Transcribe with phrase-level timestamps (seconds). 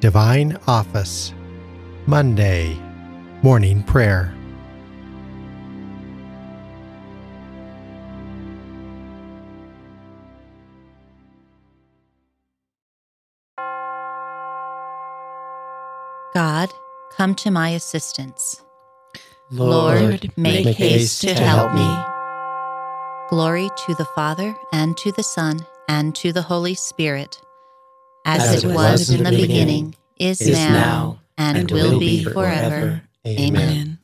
[0.00, 1.34] Divine Office,
[2.06, 2.80] Monday,
[3.42, 4.32] Morning Prayer.
[16.32, 16.72] God,
[17.16, 18.62] come to my assistance.
[19.50, 22.04] Lord, Lord make, make haste, to help me.
[23.30, 27.40] Glory to the Father, and to the Son, and to the Holy Spirit
[28.28, 32.24] as, as it was in the beginning, beginning is now, now and, and will be
[32.24, 32.34] forever.
[32.34, 33.02] forever.
[33.26, 33.56] Amen.
[33.56, 33.97] Amen.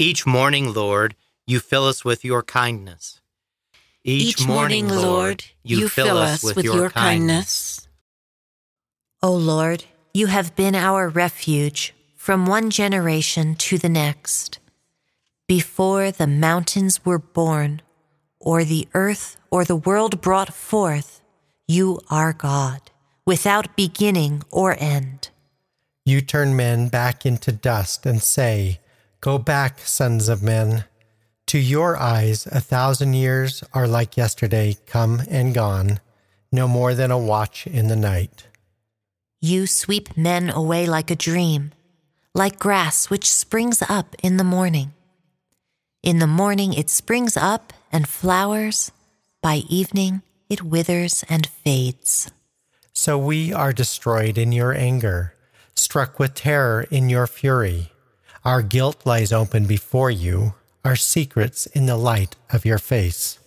[0.00, 1.14] Each morning, Lord,
[1.46, 3.20] you fill us with your kindness.
[4.02, 7.86] Each morning, Lord, you fill us with your kindness.
[9.22, 14.58] O Lord, you have been our refuge from one generation to the next.
[15.46, 17.82] Before the mountains were born,
[18.40, 21.20] or the earth or the world brought forth,
[21.68, 22.90] you are God,
[23.26, 25.28] without beginning or end.
[26.06, 28.80] You turn men back into dust and say,
[29.20, 30.84] Go back, sons of men.
[31.48, 36.00] To your eyes, a thousand years are like yesterday, come and gone,
[36.50, 38.46] no more than a watch in the night.
[39.42, 41.72] You sweep men away like a dream,
[42.34, 44.92] like grass which springs up in the morning.
[46.02, 48.90] In the morning it springs up and flowers,
[49.42, 52.30] by evening it withers and fades.
[52.94, 55.34] So we are destroyed in your anger,
[55.74, 57.89] struck with terror in your fury.
[58.44, 63.38] Our guilt lies open before you, our secrets in the light of your face.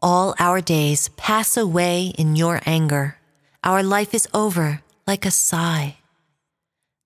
[0.00, 3.18] All our days pass away in your anger.
[3.62, 5.98] Our life is over like a sigh.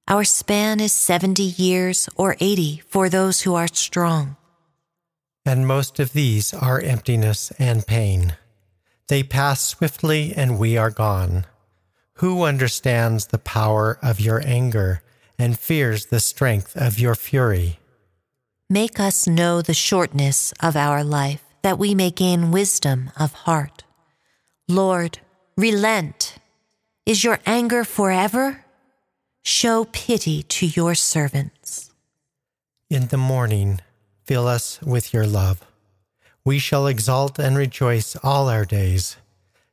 [0.07, 4.37] Our span is 70 years or 80 for those who are strong.
[5.45, 8.37] And most of these are emptiness and pain.
[9.09, 11.47] They pass swiftly and we are gone.
[12.15, 15.03] Who understands the power of your anger
[15.39, 17.79] and fears the strength of your fury?
[18.69, 23.85] Make us know the shortness of our life, that we may gain wisdom of heart.
[24.69, 25.21] Lord,
[25.57, 26.35] relent.
[27.07, 28.65] Is your anger forever?
[29.43, 31.91] Show pity to your servants.
[32.91, 33.81] In the morning,
[34.25, 35.65] fill us with your love.
[36.45, 39.17] We shall exult and rejoice all our days.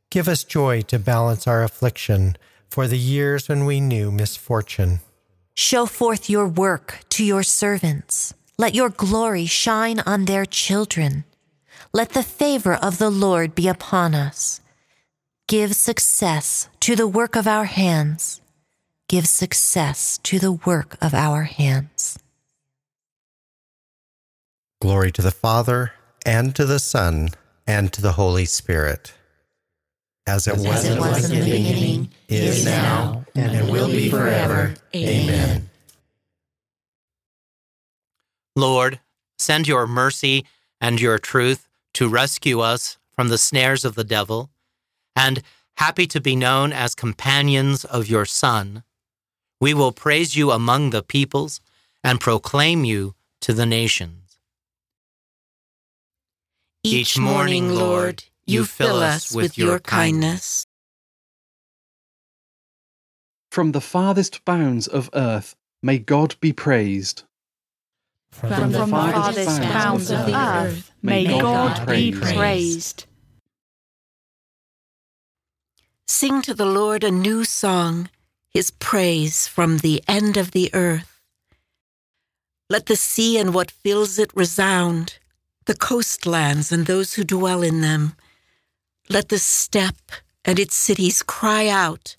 [0.09, 2.37] Give us joy to balance our affliction
[2.69, 5.01] for the years when we knew misfortune.
[5.55, 8.33] Show forth your work to your servants.
[8.57, 11.23] Let your glory shine on their children.
[11.93, 14.59] Let the favor of the Lord be upon us.
[15.47, 18.41] Give success to the work of our hands.
[19.07, 22.19] Give success to the work of our hands.
[24.81, 25.93] Glory to the Father,
[26.25, 27.29] and to the Son,
[27.65, 29.13] and to the Holy Spirit.
[30.27, 34.09] As it, As was, it was in the beginning, is now, and it will be
[34.09, 34.73] forever.
[34.95, 35.69] Amen.
[38.55, 38.99] Lord,
[39.37, 40.45] send your mercy
[40.79, 44.49] and your truth to rescue us from the snares of the devil,
[45.15, 45.41] and
[45.77, 48.83] happy to be known as companions of your Son,
[49.61, 51.61] we will praise you among the peoples
[52.03, 54.37] and proclaim you to the nations.
[56.83, 60.64] Each morning, Lord, you fill us with your kindness.
[63.55, 67.23] From the farthest bounds of earth, may God be praised.
[68.29, 73.05] From the farthest bounds of the earth, may God be praised.
[76.05, 78.09] Sing to the Lord a new song,
[78.49, 81.21] his praise from the end of the earth.
[82.69, 85.17] Let the sea and what fills it resound,
[85.63, 88.17] the coastlands and those who dwell in them.
[89.07, 90.11] Let the steppe
[90.43, 92.17] and its cities cry out,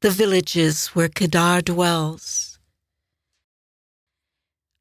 [0.00, 2.58] the villages where Kedar dwells.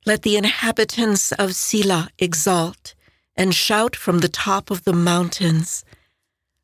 [0.05, 2.95] Let the inhabitants of Sela exalt
[3.35, 5.83] and shout from the top of the mountains.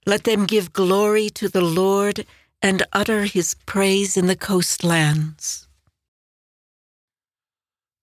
[0.06, 2.26] Let them give glory to the Lord
[2.62, 5.68] and utter his praise in the coastlands.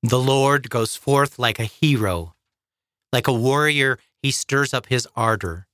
[0.03, 2.35] The Lord goes forth like a hero.
[3.11, 5.67] Like a warrior, he stirs up his ardor.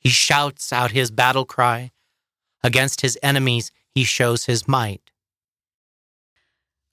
[0.00, 1.92] He shouts out his battle cry.
[2.62, 5.00] Against his enemies, he shows his might.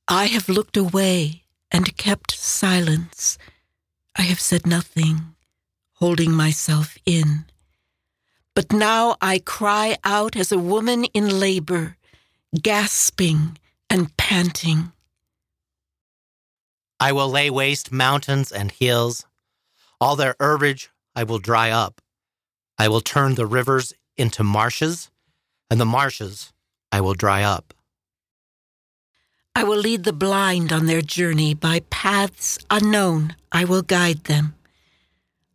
[0.07, 3.38] I have looked away and kept silence.
[4.15, 5.36] I have said nothing,
[5.95, 7.43] holding myself in.
[8.55, 11.98] But now I cry out as a woman in labor,
[12.62, 13.57] gasping
[13.89, 14.93] and panting.
[17.01, 19.25] I will lay waste mountains and hills.
[20.00, 22.00] All their herbage I will dry up.
[22.77, 25.12] I will turn the rivers into marshes,
[25.69, 26.52] and the marshes
[26.93, 27.73] I will dry up.
[29.55, 33.35] I will lead the blind on their journey by paths unknown.
[33.51, 34.53] I will guide them.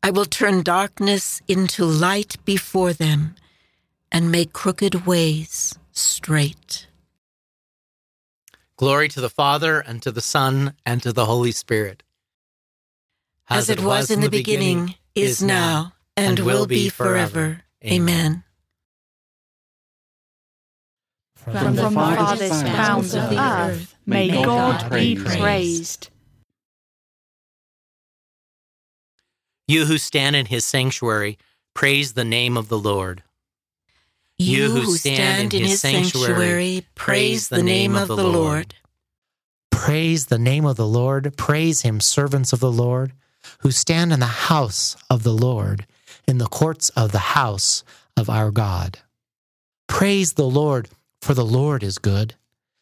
[0.03, 3.37] I will turn darkness into light before them
[4.11, 6.89] and make crooked ways straight.
[8.77, 12.03] Glory to the Father, and to the Son, and to the Holy Spirit.
[13.49, 17.63] As it was in the beginning, is now, and will be forever.
[17.85, 18.43] Amen.
[21.53, 26.11] From the farthest bounds of the earth, may God be praised.
[29.67, 31.39] You who stand in his sanctuary,
[31.75, 33.23] praise the name of the Lord.
[34.39, 38.75] You who stand in his sanctuary, praise the name of the Lord.
[39.71, 41.37] Praise the name of the Lord.
[41.37, 43.13] Praise him, servants of the Lord,
[43.61, 45.87] who stand in the house of the Lord,
[46.27, 47.85] in the courts of the house
[48.17, 48.99] of our God.
[49.87, 50.89] Praise the Lord,
[51.21, 52.35] for the Lord is good.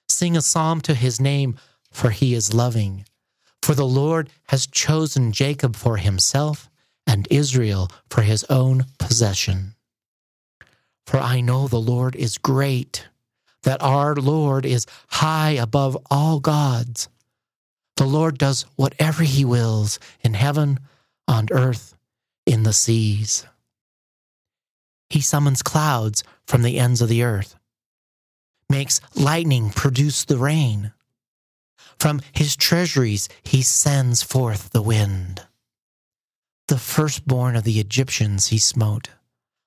[0.08, 1.56] Sing a psalm to his name,
[1.90, 3.04] for he is loving.
[3.62, 6.70] For the Lord has chosen Jacob for himself
[7.06, 9.74] and Israel for his own possession.
[11.06, 13.08] For I know the Lord is great,
[13.62, 17.08] that our Lord is high above all gods.
[17.96, 20.80] The Lord does whatever he wills in heaven,
[21.26, 21.96] on earth,
[22.44, 23.46] in the seas.
[25.10, 27.55] He summons clouds from the ends of the earth,
[28.68, 30.92] makes lightning produce the rain.
[31.98, 35.42] From his treasuries he sends forth the wind.
[36.68, 39.10] The firstborn of the Egyptians he smote,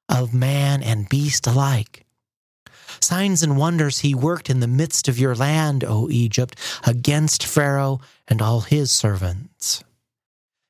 [0.10, 2.06] of man and beast alike.
[3.00, 8.02] Signs and wonders he worked in the midst of your land, O Egypt, against Pharaoh
[8.28, 9.84] and all his servants.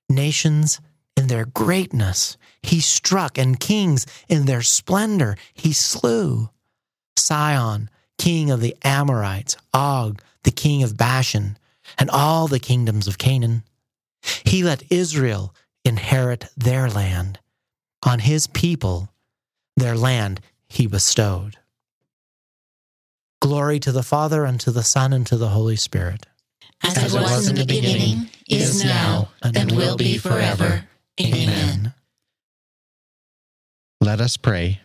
[0.08, 0.80] Nations
[1.18, 6.50] in their greatness he struck, and kings in their splendor he slew.
[7.18, 11.58] Sihon, king of the Amorites, Og, the king of Bashan,
[11.98, 13.64] and all the kingdoms of Canaan.
[14.44, 17.40] He let Israel inherit their land.
[18.06, 19.10] On his people,
[19.76, 21.58] their land he bestowed.
[23.42, 26.26] Glory to the Father, and to the Son, and to the Holy Spirit.
[26.84, 30.84] As, it was in the beginning, is now, and will be forever.
[31.20, 31.94] Amen.
[34.02, 34.82] Let us pray.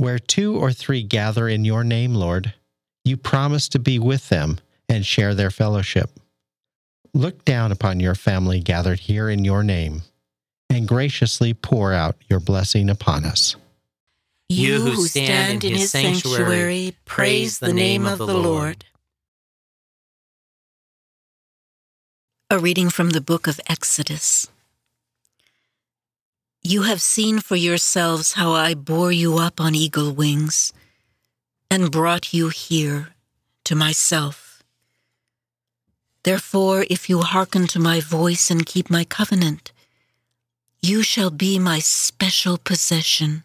[0.00, 2.54] Where two or three gather in your name, Lord,
[3.04, 6.18] you promise to be with them and share their fellowship.
[7.12, 10.00] Look down upon your family gathered here in your name
[10.70, 13.56] and graciously pour out your blessing upon us.
[14.48, 18.86] You who stand in his sanctuary, praise the name of the Lord.
[22.48, 24.48] A reading from the book of Exodus.
[26.62, 30.74] You have seen for yourselves how I bore you up on eagle wings
[31.70, 33.08] and brought you here
[33.64, 34.62] to myself.
[36.22, 39.72] Therefore, if you hearken to my voice and keep my covenant,
[40.82, 43.42] you shall be my special possession,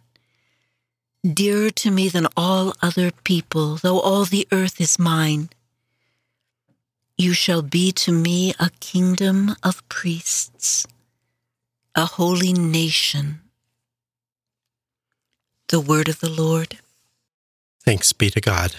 [1.23, 5.49] dearer to me than all other people, though all the earth is mine.
[7.17, 10.85] You shall be to me a kingdom of priests,
[11.95, 13.39] a holy nation.
[15.69, 16.79] The word of the Lord.
[17.83, 18.75] Thanks be to God.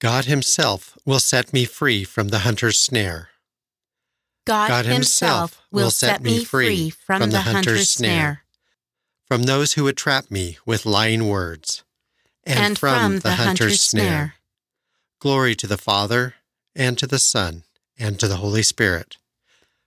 [0.00, 3.30] God Himself will set me free from the hunter's snare.
[4.46, 8.44] God, God himself will set me free from the hunter's snare
[9.28, 11.84] from those who would trap me with lying words,
[12.44, 14.34] and from the hunter's snare.
[15.20, 16.34] Glory to the Father,
[16.74, 17.64] and to the Son,
[17.98, 19.18] and to the Holy Spirit.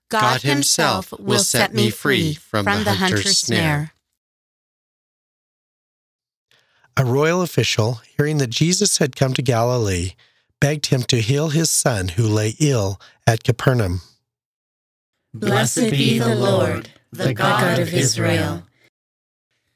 [0.10, 3.94] God himself will set me free from the hunter's snare.
[6.98, 10.12] A royal official, hearing that Jesus had come to Galilee,
[10.60, 14.02] begged him to heal his son who lay ill at Capernaum.
[15.34, 18.64] Blessed be the Lord, the God of Israel.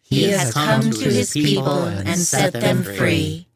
[0.01, 3.47] He has come to his people and set them free.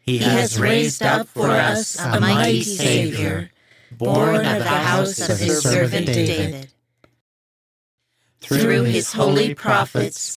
[0.00, 3.50] He has raised up for us a mighty Savior,
[3.92, 6.72] born of the house of his servant David.
[8.40, 10.36] Through his holy prophets,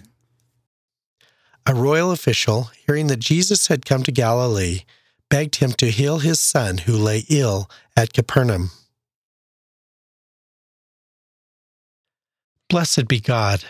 [1.71, 4.81] A royal official, hearing that Jesus had come to Galilee,
[5.29, 8.71] begged him to heal his son who lay ill at Capernaum.
[12.67, 13.63] Blessed be God,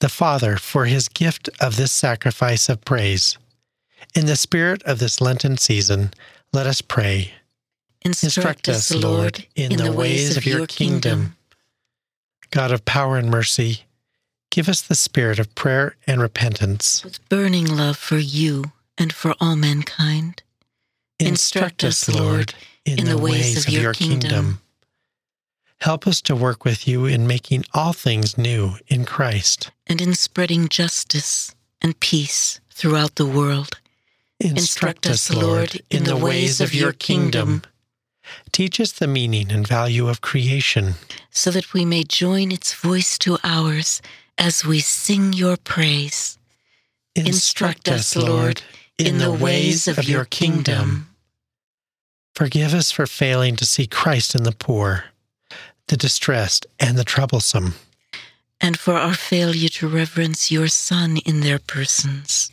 [0.00, 3.38] the Father, for his gift of this sacrifice of praise.
[4.14, 6.12] In the spirit of this Lenten season,
[6.52, 7.32] let us pray.
[8.04, 11.36] Instruct us, Lord, in the ways of your kingdom.
[12.50, 13.84] God of power and mercy,
[14.50, 17.04] give us the spirit of prayer and repentance.
[17.04, 20.42] With burning love for you and for all mankind.
[21.18, 24.60] Instruct us, Lord, in the ways of your kingdom.
[25.80, 29.70] Help us to work with you in making all things new in Christ.
[29.86, 33.78] and in spreading justice and peace throughout the world.
[34.40, 37.62] Instruct us, Lord, in the ways of your kingdom.
[38.52, 40.94] Teach us the meaning and value of creation.
[41.30, 44.00] so that we may join its voice to ours
[44.38, 46.38] as we sing your praise.
[47.14, 48.62] Instruct us, Lord,
[48.98, 51.08] in the ways of your kingdom.
[52.34, 55.06] Forgive us for failing to see Christ in the poor,
[55.88, 57.74] the distressed, and the troublesome.
[58.60, 62.50] and for our failure to reverence your Son in their persons.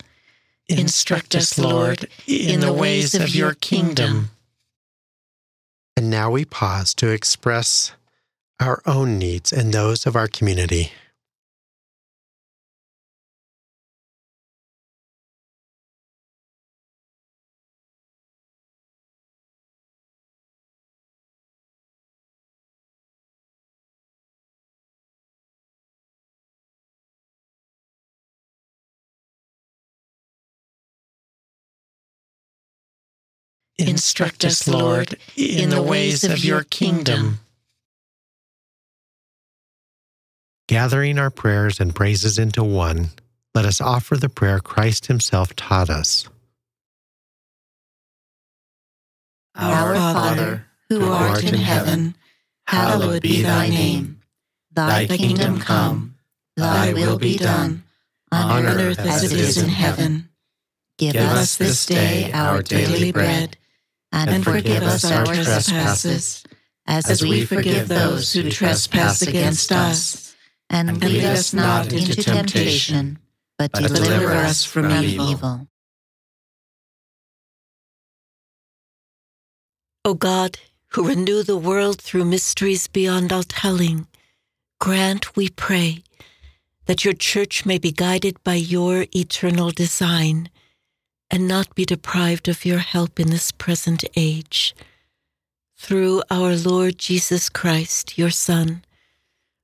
[0.67, 4.30] Instruct us, Lord, in the ways of your kingdom.
[5.96, 7.93] And now we pause to express
[8.60, 10.91] our own needs and those of our community.
[33.93, 37.38] Instruct us, Lord, in the ways of your kingdom.
[40.67, 43.10] Gathering our prayers and praises into one,
[43.53, 46.27] let us offer the prayer Christ Himself taught us.
[49.53, 52.15] Our Father, who art in heaven,
[52.65, 54.21] hallowed be thy name.
[54.71, 56.15] Thy kingdom come,
[56.58, 57.84] thy will be done,
[58.32, 60.29] on earth as it is in heaven.
[60.97, 63.56] Give, Give us this day our daily bread,
[64.13, 66.43] and forgive us our trespasses,
[66.86, 70.36] as we forgive those who trespass against us.
[70.69, 73.19] and lead us not into temptation,
[73.58, 75.67] but but deliver us from evil.
[80.06, 84.08] O God, who renew the world through mysteries beyond all telling,
[84.80, 86.04] grant, we pray,
[86.86, 90.49] that your church may be guided by your eternal design
[91.34, 94.76] and not be deprived of your help in this present age.
[95.76, 98.84] Through our Lord Jesus Christ, your Son,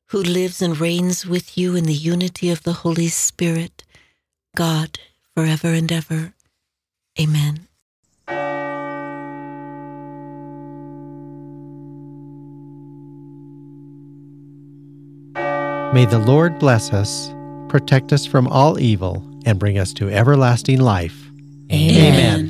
[0.07, 3.83] who lives and reigns with you in the unity of the Holy Spirit,
[4.55, 4.97] God,
[5.35, 6.33] forever and ever.
[7.21, 7.67] Amen.
[15.93, 17.31] May the Lord bless us,
[17.67, 21.28] protect us from all evil, and bring us to everlasting life.
[21.71, 22.48] Amen.